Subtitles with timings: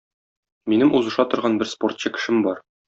[0.73, 2.69] Минем узыша торган бер спортчы кешем бар.